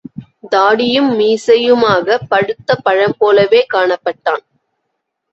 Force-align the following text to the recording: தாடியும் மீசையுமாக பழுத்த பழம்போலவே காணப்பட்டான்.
தாடியும் 0.51 1.09
மீசையுமாக 1.19 2.17
பழுத்த 2.29 2.77
பழம்போலவே 2.85 3.61
காணப்பட்டான். 3.73 4.43